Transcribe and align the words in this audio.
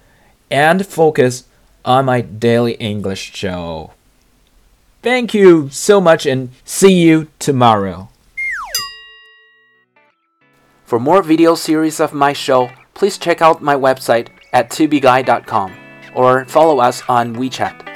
and 0.49 0.85
focus 0.85 1.43
on 1.85 2.05
my 2.05 2.21
daily 2.21 2.73
English 2.73 3.33
show. 3.35 3.91
Thank 5.03 5.33
you 5.33 5.69
so 5.69 6.01
much 6.01 6.25
and 6.25 6.49
see 6.65 6.93
you 6.93 7.27
tomorrow. 7.39 8.09
For 10.85 10.99
more 10.99 11.21
video 11.21 11.53
series 11.55 11.99
of 11.99 12.13
my 12.13 12.33
show, 12.33 12.71
please 12.93 13.17
check 13.17 13.41
out 13.41 13.61
my 13.61 13.75
website 13.75 14.29
at 14.53 14.69
tubeguy.com 14.69 15.75
or 16.13 16.45
follow 16.45 16.79
us 16.79 17.03
on 17.09 17.35
WeChat. 17.35 17.86